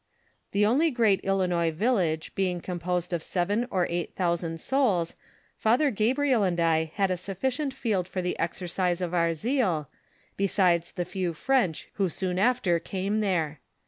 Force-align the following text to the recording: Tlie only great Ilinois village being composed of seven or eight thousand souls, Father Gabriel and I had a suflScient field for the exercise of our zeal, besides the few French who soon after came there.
Tlie 0.51 0.67
only 0.67 0.89
great 0.89 1.21
Ilinois 1.23 1.71
village 1.71 2.33
being 2.33 2.59
composed 2.59 3.13
of 3.13 3.21
seven 3.21 3.67
or 3.69 3.85
eight 3.87 4.15
thousand 4.15 4.59
souls, 4.59 5.13
Father 5.59 5.91
Gabriel 5.91 6.41
and 6.41 6.59
I 6.59 6.91
had 6.95 7.11
a 7.11 7.13
suflScient 7.13 7.71
field 7.71 8.07
for 8.07 8.19
the 8.23 8.39
exercise 8.39 8.99
of 8.99 9.13
our 9.13 9.35
zeal, 9.35 9.87
besides 10.37 10.91
the 10.93 11.05
few 11.05 11.33
French 11.33 11.89
who 12.01 12.09
soon 12.09 12.39
after 12.39 12.79
came 12.79 13.19
there. 13.19 13.59